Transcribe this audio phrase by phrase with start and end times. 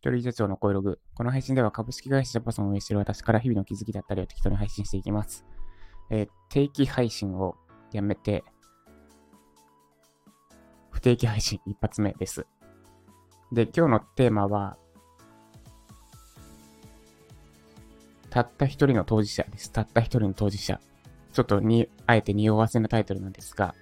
[0.00, 1.00] 一人社長の声ログ。
[1.16, 5.44] この配信では株式会社ジャパソンを運営している私から日々の気づきだったりを適当に配信していきます。
[6.10, 7.56] えー定期配信を
[7.92, 8.44] やめて、
[10.90, 12.46] 不定期配信一発目です。
[13.52, 14.78] で、今日のテーマは、
[18.30, 19.72] たった一人の当事者です。
[19.72, 20.80] たった一人の当事者。
[21.32, 23.74] ちょっとに、あえて匂わせなタイトルなんですが、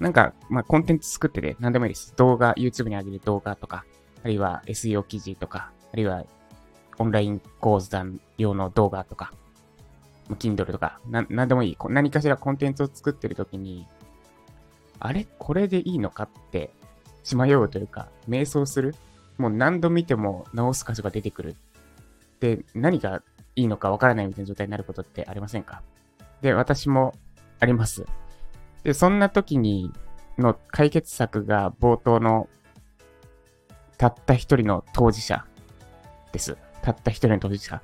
[0.00, 2.14] なんか、まあ、コンテンツ作ってて何でもいいです。
[2.16, 3.86] 動画、YouTube に上げる動画とか、
[4.26, 6.24] あるいは SEO 記事とか、あるいは
[6.98, 8.04] オンライン講座
[8.38, 9.32] 用の動画とか、
[10.30, 11.76] Kindle とか、な、なんでもいい。
[11.90, 13.86] 何かしらコンテンツを作ってるときに、
[14.98, 15.28] あれ？
[15.38, 16.70] これでいいのかって、
[17.22, 18.96] しまようというか、迷走する？
[19.38, 21.54] もう何度見ても直す箇所が出てくる。
[22.40, 23.22] で、何が
[23.54, 25.82] いいのかわからないみたいな状態になることってありませんか？
[26.40, 27.14] で、私も
[27.60, 28.06] あります。
[28.82, 29.92] で、そんな時に
[30.36, 32.48] の解決策が冒頭の
[33.98, 35.44] たった一人の当事者
[36.32, 36.56] です。
[36.82, 37.82] たった一人の当事者。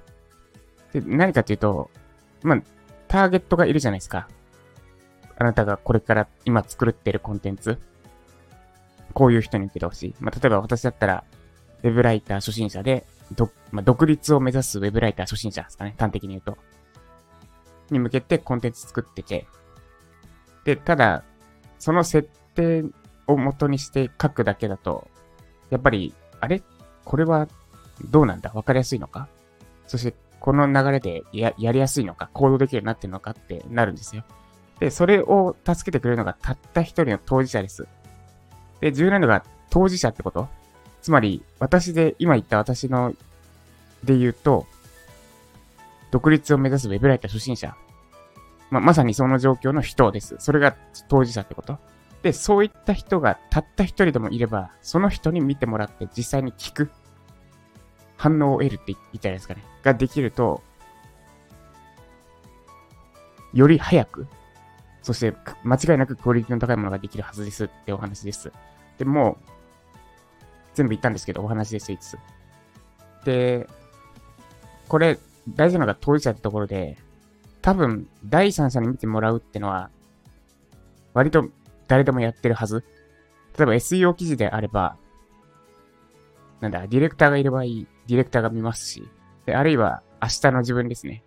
[0.92, 1.90] で、何かっていうと、
[2.42, 2.62] まあ、
[3.08, 4.28] ターゲットがいるじゃないですか。
[5.38, 7.78] あなたがこれから今作ってるコンテンツ。
[9.14, 10.14] こういう人に受けてほしい。
[10.20, 11.24] まあ、例えば私だったら、
[11.82, 15.94] ウェブライター初心者で、どまあ、独立を目指すウェブライター初心者ですかね。
[15.98, 16.56] 端的に言うと。
[17.90, 19.46] に向けてコンテンツ作ってて。
[20.64, 21.24] で、ただ、
[21.78, 22.84] その設定
[23.26, 25.08] を元にして書くだけだと、
[25.72, 26.62] やっぱり、あれ？
[27.04, 27.48] これは
[28.04, 28.52] どうなんだ？
[28.54, 29.26] わかりやすいのか？
[29.86, 32.28] そして、この流れでややりやすいのか？
[32.34, 34.22] 行動できるようになってるのかってなるんですよ。
[34.80, 37.86] で、それを助けてくれるのがたった一人の当事者です。
[38.80, 40.48] で、重要なのが当事者ってこと？
[41.00, 43.14] つまり、私で、今言った私の、
[44.04, 44.66] で言うと、
[46.10, 47.74] 独立を目指すウェブライター初心者。
[48.70, 50.36] ま、まさにその状況の人です。
[50.38, 50.76] それが
[51.08, 51.78] 当事者ってこと？
[52.22, 56.90] で、そういった人がたった一人でもいれば、その人に見てもらって実際に聞く。
[58.16, 59.64] 反応を得るって言ったらいいですかね。
[59.82, 60.62] ができると、
[63.52, 64.28] より早く、
[65.02, 65.34] そして
[65.64, 68.52] 間違いなくクオリティの高いものができるはずですってお話です。
[68.98, 69.36] で、も、
[70.74, 72.16] 全部言ったんですけど、お話です、いつ。
[73.24, 73.68] で、
[74.86, 75.18] これ、
[75.48, 76.96] 大事なのが当事者ってところで、
[77.60, 79.90] 多分、第三者に見てもらうってのは、
[81.12, 81.48] 割と
[81.88, 82.84] 誰でもやってるはず。
[83.58, 84.96] 例えば SEO 記事であれば、
[86.60, 89.08] なんだ、ディレクターがいればいい、ディレクターが見ますし、
[89.46, 91.24] であるいは明日の自分ですね。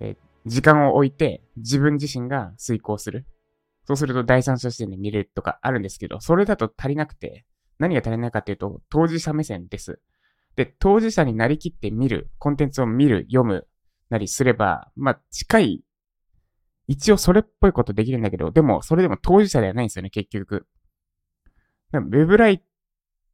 [0.00, 0.16] え
[0.46, 3.26] 時間を置いて自分自身が遂行する。
[3.84, 7.46] そうすると第三者視点で見れるとかあるんですけど、それだと足りなくて、
[7.78, 10.00] 何が足りないかっていうと、当事者目線です。
[10.56, 13.66] で、当事者になりきって見る、コンテンツを見る、読む
[14.10, 15.84] なりすれば、まあ、近い、
[16.88, 20.66] 一応それっぽいことできるんだけど、でも、それでも当事者ではないんですよね、結局。
[21.92, 22.64] ウェブライ、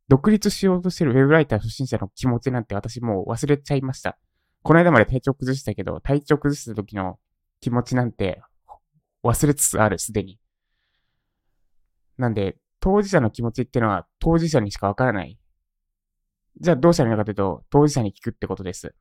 [0.09, 4.19] 独立しようとしてるウェブライター初心者の気持ちなんて私もう忘れちゃいました。
[4.63, 7.19] この間まで体調崩したけど、体調崩した時の
[7.61, 8.43] 気持ちなんて
[9.23, 10.41] 忘れつつある、すでに。
[12.19, 15.39] なんで、当事者の気持ちってのは当事者にしかわからない。
[16.61, 18.95] じゃあどうしたらいいのかというと、当事者に聞くってことです。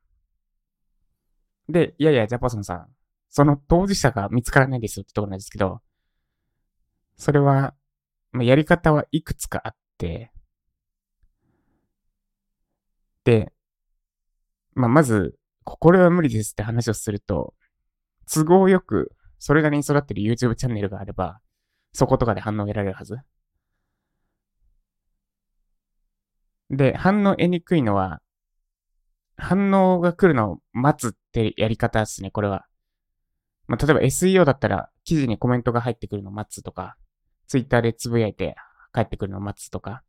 [1.68, 2.88] で、いやいや、ジャパソンさん、
[3.36, 5.80] その当事者が見つからないですよってところなんですけど、
[7.16, 7.74] それは、
[8.30, 10.30] まあ、やり方はいくつかあって、
[13.24, 13.52] で、
[14.74, 17.54] まあ、まず、これは無理ですって話をすると、
[18.32, 21.40] 都合よく、それなりに育ってる YouTube チャンネルがあれば、
[21.92, 23.18] そことかで反応を得られるはず。
[26.70, 28.22] で、反応得にくいのは、
[29.36, 32.66] 反応が来るのを待つってやり方ですね、これは。
[33.66, 36.96] まあ、例えば SEO だったら、記事にコメントが入ってくるのを待つとか、
[37.46, 38.56] Twitter でつぶやいて
[38.94, 40.02] 帰ってくるのを待つとか。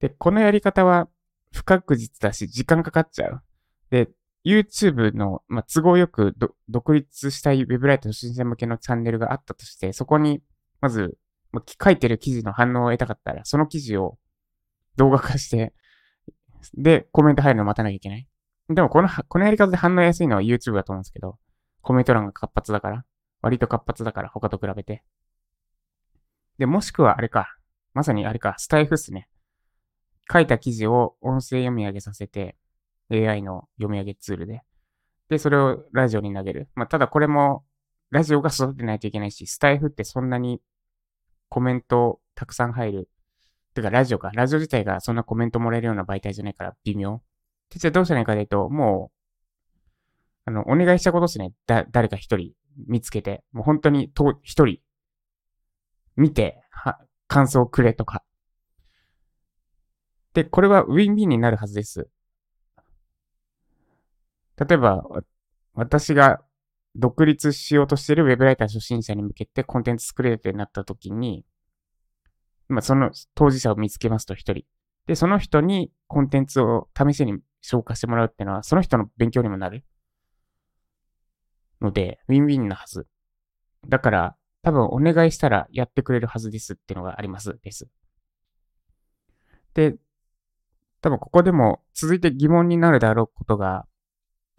[0.00, 1.08] で、このやり方は
[1.52, 3.42] 不確実だし、時間かかっちゃう。
[3.90, 4.08] で、
[4.44, 6.34] YouTube の、まあ、都合よく
[6.68, 10.42] 独立したい Web ライター初心者向けのチャンネルがあったとして、そこに、
[10.80, 11.18] まず、
[11.52, 14.18] まあ書いてる記事の反応を得たかったら、その記事を
[14.96, 15.74] 動画化して、
[16.74, 18.26] で、コメント入るのを待たなきゃいけない。
[18.68, 21.38] でも、この、このやり方で反応やすいのは YouTube だと思うんですけど、
[21.82, 23.04] コメント欄が活発だから、
[23.42, 25.02] 割と活発だから、他と比べて。
[26.58, 27.56] で、もしくはあれか、
[27.94, 29.28] まさにあれか、スタイフっすね。
[30.30, 32.56] 書いた記事を音声読み上げさせて、
[33.10, 34.62] AI の読み上げツールで。
[35.28, 36.68] で、それをラジオに投げる。
[36.74, 37.64] まあ、ただこれも、
[38.10, 40.60] ラジオが育てないといけないし、スタイフってそんなに
[41.48, 43.08] コメントたくさん入る。
[43.74, 44.30] てか、ラジオか。
[44.34, 47.22] ラジオ自体がそんなコメントもらえるような媒体じゃないから微妙。
[47.70, 49.19] でじゃあどうしたらいいかというと、もう、
[50.50, 51.52] あの、お願いしたことですね。
[51.66, 52.52] だ、誰か一人
[52.88, 54.80] 見つけて、もう本当にと、一人、
[56.16, 56.98] 見て、は、
[57.28, 58.24] 感想くれとか。
[60.34, 62.08] で、これはウィンウィンになるはずです。
[64.58, 65.04] 例えば、
[65.74, 66.42] 私が
[66.96, 71.44] 独立しようとしているウェブライター初心者に向けてコンテンツ作れるってなった時に、
[72.68, 74.64] まあ、その当事者を見つけますと一人。
[75.06, 79.84] で、その人にコンテンツを試しに消化してもらうっていうのは、その人の勉強にもなる。
[81.80, 83.06] ので、ウィンウィンなはず。
[83.88, 87.58] だから、多分お願いしたらやってくれるはずですっていうのがあります。
[87.62, 87.88] です。
[89.74, 89.96] で、
[91.00, 93.86] 多分ここでも続いて疑問になるだろうことが、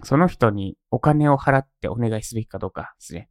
[0.04, 3.30] その人にお金を払ってお願いすべきかどうかですね。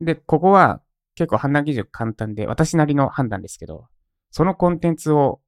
[0.00, 0.82] で、ここは
[1.14, 3.86] 結構判断基準簡単で、私なりの判断ですけど、
[4.30, 5.40] そのコンテンツを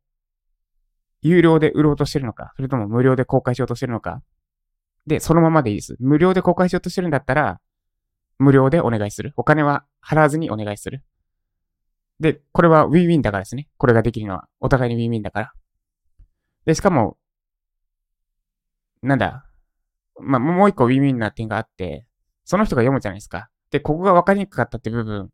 [1.23, 4.23] 有料で売ろうとしてるのか、それとも無料で公開しようとしてるのか。
[5.07, 5.97] で、そのままでいいです。
[5.99, 7.61] 無料で公開しようとしてるんだったら、
[8.39, 9.33] 無料でお願いする。
[9.37, 11.05] お金は払わずにお願いする。
[12.21, 13.69] で、これはウィンウィンだからですね。
[13.77, 14.49] これができるのは。
[14.61, 15.53] お互いにウィンウィンだから。
[16.67, 17.17] で、しかも、
[19.03, 19.47] なんだ。
[20.21, 22.07] まあ、もう一個ウィンウィンな点があって、
[22.45, 23.49] その人が読むじゃないですか。
[23.71, 25.31] で、ここが分かりにくかったって部分、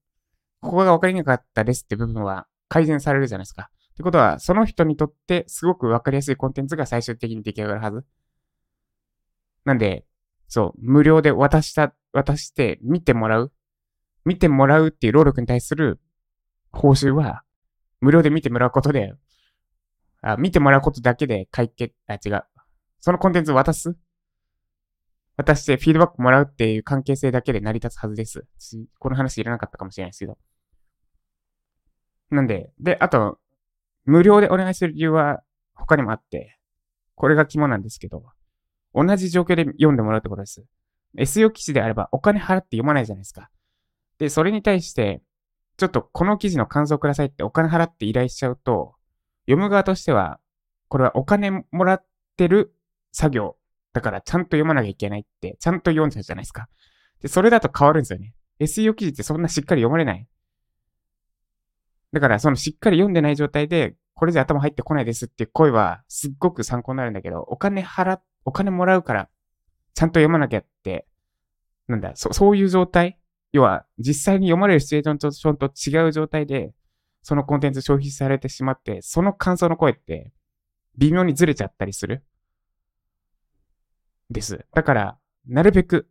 [0.61, 3.71] ここが分かりにくかったですって部分は改善されるじゃないですか。
[3.93, 8.05] ってことは、その人にとってすごくわかりやすいコンテンツが最終的に出来上がるはず。
[9.67, 10.07] なんで、
[10.49, 13.53] そう、無料で渡した、渡して見てもらう。
[14.25, 16.01] 見てもらうっていう労力に対する
[16.71, 17.43] 報酬は、
[18.01, 19.13] 無料で見てもらうことで、
[20.23, 22.45] あ、見てもらうことだけで解決、あ、違う。
[23.01, 23.97] そのコンテンツ渡す
[25.37, 28.47] 渡してフィードバックもらうっていう関係性だけで成り立つはずです。
[29.01, 30.39] この話いらなかったかもしれないですけど。
[32.31, 33.39] なんで、で、あと、
[34.05, 35.43] 無料でお願いする理由は
[35.75, 36.57] 他にもあって、
[37.17, 38.23] これが肝なんですけど、
[38.97, 40.65] 同じ状況で読んでもらうってことです。
[41.19, 43.51] SEO 記事であればお金払って読まないじゃないですか。
[44.19, 45.23] で、それに対して、
[45.77, 48.95] ちょっとこの記事の感想くださいってお金払って依頼しちゃうと、
[49.47, 50.41] 読む側としては、
[50.89, 52.05] これはお金もらっ
[52.37, 52.75] てる
[53.13, 53.57] 作業
[53.97, 56.69] だからちゃんと読まなきゃいけないって、ちゃんと読んじゃうじゃないですか。
[57.23, 58.35] で、それだと変わるんですよね。
[58.61, 60.29] SEO 記事ってそんなしっかり読まれない。
[62.13, 69.29] だから、そのしっかり読んでない状態で、これじゃ頭入ってこないですっていう声は、すっごく参考になるんだけど、お金払っ、お金もらうから、
[69.93, 71.07] ちゃんと読まなきゃって、
[71.89, 73.19] なんだ、そ、そういう状態？
[73.53, 76.73] 要は、実際に読まれるシチュエーションと違う状態で、
[77.23, 80.33] そのコンテンツ消費されてしまって、その感想の声って、
[80.97, 82.25] 微妙にずれちゃったりする？
[84.31, 84.65] です。
[84.75, 86.09] だから、なるべく、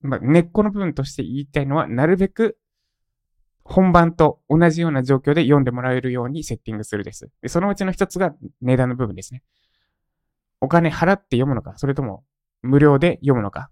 [0.00, 2.58] まあ、根っこの部分として言いたいのは、なるべく
[3.64, 7.30] 本番と同じような状況で読んでもらえるようにセッティングするです。
[7.42, 9.42] でそのうちの一つが値段の部分ですね。
[10.66, 12.24] お金払って読むのか、それとも
[12.62, 13.70] 無料で読むのか。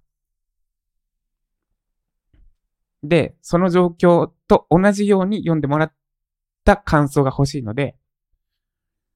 [3.02, 5.92] で、その状況と同じように読んでもらっ
[6.64, 7.96] た感想が欲しいので、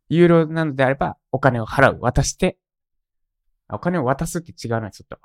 [0.08, 2.58] 有料なのであればお金を払う、渡して、
[3.70, 5.20] お金を渡すって違うな、ちょっと。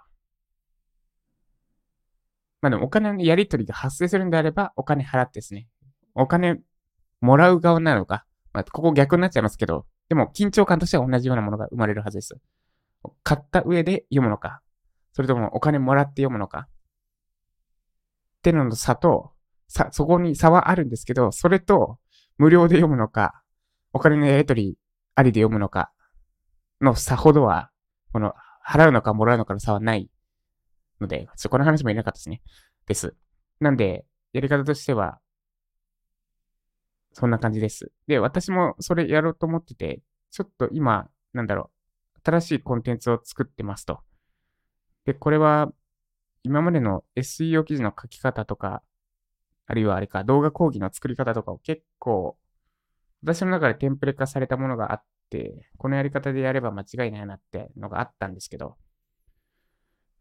[2.62, 5.68] まあでもお金のやり取りが発生するんであれば、お金払ってですね。
[6.14, 6.60] お金
[7.20, 8.28] もらう側なのか。
[8.54, 12.36] まあ、ここ逆になっちゃいますけど、でも緊張感としては同じようなものが生まれるはずです。
[13.24, 14.62] 買った上で読むのか。
[15.14, 16.68] それともお金もらって読むのか。
[16.68, 19.32] ってのの差と、
[19.68, 21.98] さ、そこに差はあるんですけど、それと
[22.38, 23.42] 無料で読むのか、
[23.94, 24.78] お金のやり取り
[25.16, 25.92] ありで読むのか
[26.82, 27.69] の差ほどは、
[28.12, 28.33] この
[28.68, 30.10] 払うのかもらうのかの差はない
[31.00, 32.42] ので、そこの話もいなかったですね。
[32.88, 33.16] です。
[33.60, 35.19] なんで、やり方としては、
[37.14, 37.92] そんな感じです。
[38.08, 40.02] で、私もそれやろうと思ってて、
[40.32, 41.70] ちょっと今、なんだろ
[42.16, 44.00] う、新しいコンテンツを作ってますと。
[45.06, 45.72] で、これは、
[46.44, 48.82] 今までの SEO 記事の書き方とか、
[49.66, 52.38] あるいはあれか、動画講義の作り方とかを結構、
[53.22, 58.76] 私の中でテンプレ化されたものがあって、このやり方でやれば間違いないなってのがあったんですけど、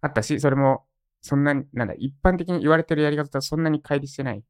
[0.00, 0.84] あったし、それも、
[1.20, 4.44] そんなに、なんだ、一般的に言われてるやり方とはそんなに乖離してない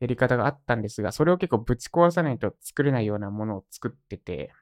[0.00, 4.52] やり方があったんですが、それを結構ぶち壊さないと作れないようなものを作ってて、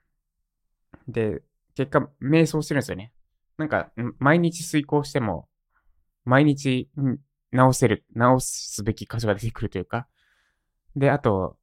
[1.06, 1.42] で、
[1.74, 3.12] 結果、迷走してるんですよね。
[3.56, 5.48] なんか、毎日遂行しても、
[6.24, 6.90] 毎日
[7.52, 10.08] 直せる、直すべき箇所が出てくるというか、
[10.96, 11.56] で、あと、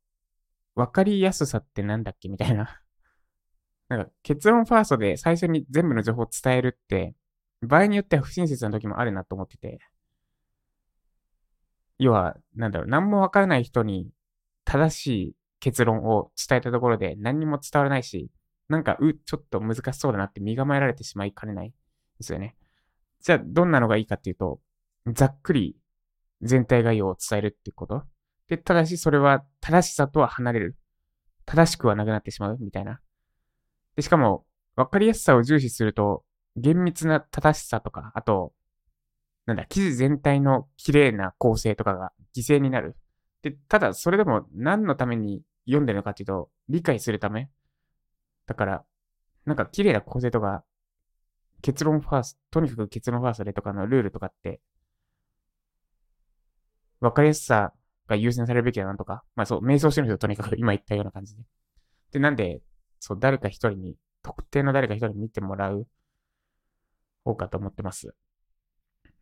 [0.75, 2.81] わかりやすさってなんだっけみたいな。
[3.89, 7.13] なんか、結論ファーストで最初に全部の情報を伝えるって、
[7.61, 9.79] 場合によっては不親切な時もあるなと思ってて、
[11.97, 14.09] 要は、なんだろう、何もわからない人に
[14.65, 18.29] 正しい結論を伝えたところで何にも伝わらないし、
[18.67, 22.55] なんか、う、ちょっと難しそうだなって身構えられてしまいかねないですよね。
[23.21, 24.59] じゃあ、どんなのがいいかっていうと、
[25.13, 25.77] ざっくり
[26.41, 28.03] 全体概要を伝えるってこと？
[28.47, 30.77] で、ただしそれは正しさとは離れる。
[31.45, 32.99] 正しくはなくなってしまうみたいな。
[33.95, 36.23] で、しかも、わかりやすさを重視すると、
[36.55, 38.51] 厳密な正しさとか、あと、
[39.45, 42.95] なんだ、記事全体の綺麗な構成とかが犠牲になる。
[43.41, 47.49] で、ただ、それでも何のために読んでるのかっていうと、理解するため。
[48.47, 48.85] だから、
[49.45, 50.63] なんか綺麗な構成とか、
[51.61, 54.61] 結論ファースト、とにかく結論ファーストでとかのルールとかって、
[56.99, 57.73] わかりやすさ
[58.07, 61.43] が優先されるべきだなとか、まあそう、瞑想してるんですよ、とにかく今言ったような感じで。
[62.11, 62.61] で、なんで、
[62.99, 65.87] そう、誰か一人に、特定の誰か一人に見てもらう
[67.23, 68.15] 方かと思ってます。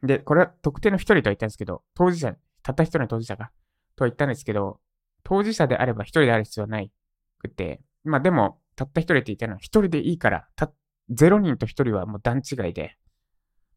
[0.04, 3.52] で、これは特定の一人とは言ったんですけど、当事者、たった一人の当事者が、
[3.96, 4.80] とは言ったんですけど、
[5.24, 6.92] 当事者であれば一人である必要はない
[7.40, 10.72] くて、まあでも、たった一人って言ったのは一人でいいから、た、
[11.10, 12.98] ゼロ人と一人はもう段違いで、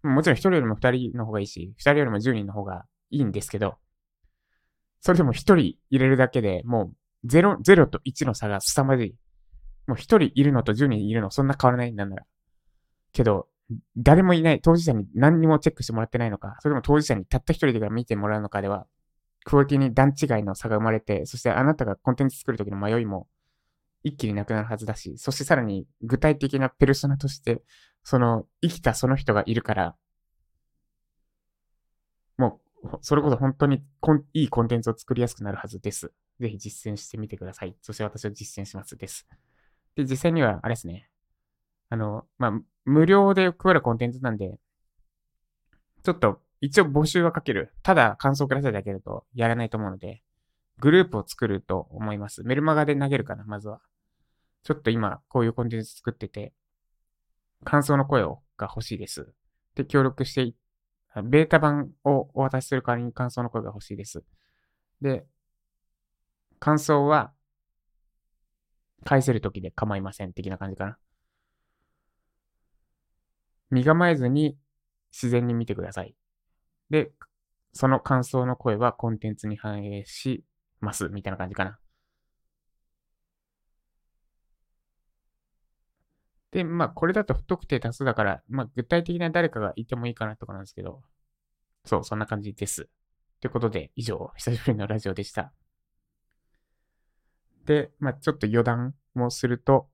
[0.02, 3.76] もちろん一人よりも二人の方がいいし、二人よりも十人の方がいいんですけど、
[5.00, 9.14] それでも一人入れるだけでもうゼロ、ゼロと一の差が凄まじい。
[9.86, 12.22] もう一人いるのと十人いるのそんな変わらないんだなら。
[13.12, 13.48] けど、
[13.96, 18.86] 誰もいない、当事者に何にもチェックしてもらってないのか、それとも当事者にたった一人で見てもらうのかでは、
[19.44, 23.28] クオリティに段違いの差が生まれて、そしてあなたがコンテンツ作るときの迷いも
[24.02, 27.62] 一気になくなるはずだし、そしてさらに具体的なペルソナとして、
[28.04, 29.96] その生きたその人がいるから、
[32.38, 33.84] もう、それこそ本当に
[34.32, 36.12] いいコンテンツを作りやすくなるはずです。
[36.38, 37.76] ぜひ実践してみてください。
[37.80, 39.26] そして私は実践しますです。
[39.96, 41.08] で、実際には、あれですね。
[41.88, 42.52] あの、まあ、
[42.84, 44.58] 無料で配るコンテンツなんで、
[46.02, 47.72] ちょっと一応募集はかける。
[47.82, 50.22] ただ感想くださいだけだとやらないと思うので、
[50.78, 52.44] グループを作ると思います。
[52.44, 53.80] メルマガで投げるかな、まずは。
[54.62, 56.52] ちょっと今、こういうコンテンツ作ってて、
[57.64, 59.32] 感想の声をが欲しいです。
[59.74, 60.54] で、協力して、
[61.22, 64.24] ベータ版をお渡しする代わりに感想の声が欲しいです。
[65.00, 65.26] で、
[66.58, 67.32] 感想は、
[69.04, 70.32] 返せるときで構いません。
[70.32, 70.98] 的な感じかな。
[73.70, 74.56] 身構えずに
[75.12, 76.14] 自然に見てください。
[76.90, 77.12] で、
[77.72, 80.44] その感想の声はコンテンツに反映し
[80.80, 81.08] ます。
[81.08, 81.78] みたいな感じかな。
[86.52, 91.02] で、まあ、これだと不特定多数だから、まあ、具体的な誰かがいてもいいかなとかなんですけど、
[91.84, 92.88] そう、そんな感じです。
[93.40, 95.52] ということで、以上、久しぶりのラジオでした。
[97.66, 99.88] で、まあ、ちょっと余談もすると、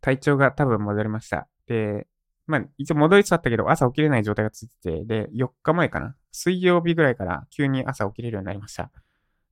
[0.00, 1.48] 体調が多分戻りました。
[1.66, 2.06] で、
[2.48, 6.16] まあ、一応戻りつつあったけど、朝起きれない状態が続いてて、で、4日前かな？
[6.32, 8.90] 水曜日ぐらいから急に朝起きれるようになりました。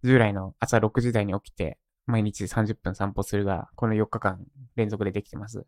[0.02, 4.44] 従来の朝6時台に起きて、毎日30分散歩するが、この4日間
[4.76, 5.66] 連続でできてます。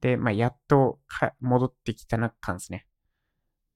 [0.00, 1.00] で、まあ、やっと
[1.40, 2.86] 戻ってきたな感ですね。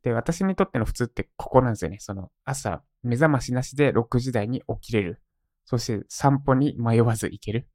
[0.03, 1.99] で、私にとっての普通ってここなんですよね。
[1.99, 5.21] その朝、目覚ましなしで6時台に起きれる。
[5.65, 7.69] そして散歩に迷わず行ける。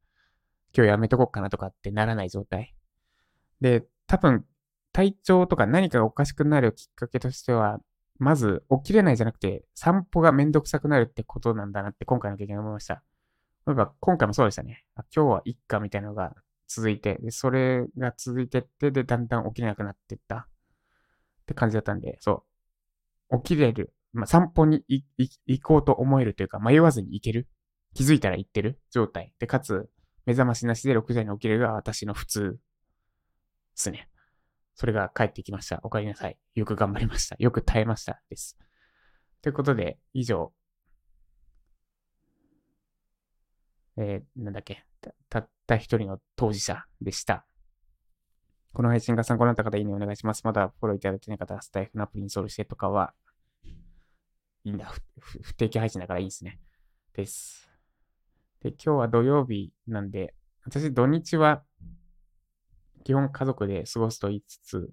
[0.74, 2.74] 今日やめとこうかなとかってならない状態。
[3.60, 4.44] で、多分、
[4.92, 7.78] 体調とか何かがおかしくなるきっかけとしては、
[8.18, 13.02] まず起きれないじゃなくて、散歩がめんどくさくなるってことなんだなって今回の経験で思いました。
[13.66, 14.84] 例えば今回もそうでしたね。
[15.14, 16.34] 今日は一家みたいなのが
[16.68, 20.46] 続いて、それが続いてって、で、だんだん起きれなくなっていったっ
[21.46, 22.44] て感じだったんで、そ
[23.30, 23.38] う。
[23.42, 23.94] 起きれる。
[24.12, 27.48] まあ、散歩に行こうと思えるというか、迷わずに行ける。
[27.94, 29.34] 気づいたら行ってる状態。
[29.38, 29.88] で、かつ、
[30.24, 32.58] 目覚ましなしで6時に起きれるが私の普通で
[33.74, 34.08] すね。
[34.74, 35.80] それが帰ってきました。
[35.82, 36.38] お帰りなさい。
[36.54, 37.36] よく頑張りました。
[37.38, 38.22] よく耐えました。
[38.30, 38.58] です。
[39.42, 40.52] ということで、以上、
[43.96, 44.84] えー、なんだっけ、
[45.28, 47.44] たった一人の当事者でした。
[48.72, 50.42] この配信が参考になった方、いいねお願いします。
[50.44, 53.12] まだフォローいただいてない方、スタイフのアプリインストールしてとかは、
[54.64, 54.90] いいんだ。
[55.42, 56.58] 不定期配信だからいいんですね。
[57.14, 57.68] です。
[58.62, 61.62] で、今日は土曜日なんで、私土日は
[63.02, 64.90] 基本家族で過ごすと言いつつ、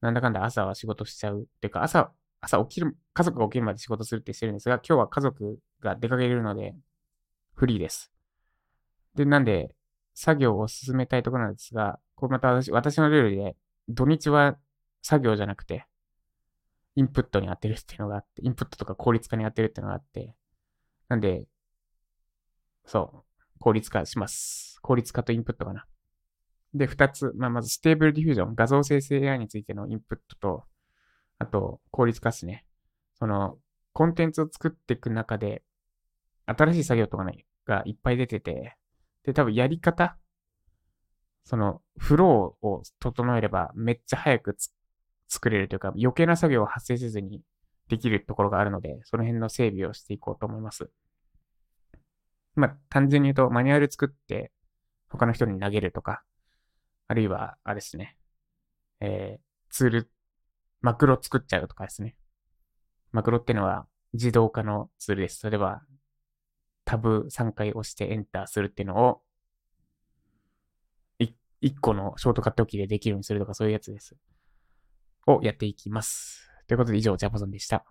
[0.00, 1.42] なんだかんだ朝は仕事しちゃう。
[1.42, 6.74] っていうか、朝、朝起きる、家族が起きるまで仕事するってしてるんですが、今日は家族が出かけるので、
[7.54, 8.12] フリーです。
[9.14, 9.74] で、なんで、
[10.14, 13.56] 作業を進めたいところなんですが、これまた私、私のルールで、
[13.88, 14.58] 土日は
[15.02, 15.86] 作業じゃなくて、
[16.96, 20.34] インプットに当てるっていうのがあって、インプットとか効率化に当てるっていうのがあって、
[21.08, 21.46] なんで、
[22.84, 24.78] そう、効率化します。
[24.82, 25.86] 効率化とインプットかな。
[26.74, 30.64] で、二つ、まあ、まず Stable Diffusion、画像生成 AI についてのインプットと、
[31.38, 32.66] あと、効率化ですね。
[33.18, 33.58] その、
[33.92, 35.62] コンテンツを作っていく中で、
[36.46, 38.76] 新しい作業とかね、がいっぱい出てて、
[39.22, 40.18] で、多分やり方、
[41.44, 44.56] その、フローを整えればめっちゃ早く
[45.28, 47.40] 作れるというか、余計な作業を発生せずに
[47.88, 50.90] できるところがあるので、その辺の整備をしていこうと思います。
[52.56, 54.50] まあ、単純に言うと、マニュアル作って、
[55.08, 56.24] 他の人に投げるとか、
[57.08, 58.16] あるいは、あれですね、
[59.00, 60.10] えー、ツール、
[60.80, 62.16] マクロ作っちゃうとかですね。
[63.12, 65.48] マクロってのは自動化のツールです。
[65.48, 65.82] 例えば、
[66.84, 69.22] タブ3回押してエンターするっていうのを、
[71.64, 74.16] 1個のショートカットキーでできるようにするとかそういうやつです。
[75.26, 76.50] をやっていきます。
[76.68, 77.86] ということで以上、ジャパソンでした。